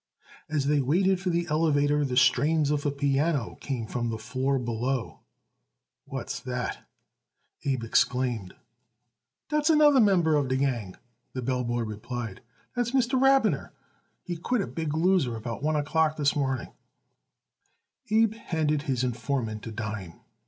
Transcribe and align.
As 0.49 0.65
they 0.65 0.81
waited 0.81 1.19
for 1.19 1.29
the 1.29 1.45
elevator 1.47 2.03
the 2.03 2.17
strains 2.17 2.71
of 2.71 2.87
a 2.87 2.91
piano 2.91 3.59
came 3.61 3.85
from 3.85 4.09
the 4.09 4.17
floor 4.17 4.57
below. 4.57 5.19
"What's 6.05 6.39
that?" 6.39 6.89
Abe 7.65 7.83
exclaimed. 7.83 8.55
"Dat's 9.49 9.69
anudder 9.69 10.01
member 10.03 10.35
of 10.37 10.47
de 10.47 10.57
gang," 10.57 10.95
the 11.33 11.43
bell 11.43 11.63
boy 11.63 11.81
replied. 11.83 12.41
"Dat's 12.75 12.93
Mr. 12.93 13.21
Rabiner. 13.21 13.73
He 14.23 14.37
quit 14.37 14.61
a 14.63 14.65
big 14.65 14.97
loser 14.97 15.35
about 15.35 15.61
one 15.61 15.75
o'clock 15.75 16.17
dis 16.17 16.35
mornin'." 16.35 16.69
Abe 18.09 18.33
handed 18.33 18.81
his 18.89 19.03
informant 19.03 19.67
a 19.67 19.71
dime. 19.71 20.13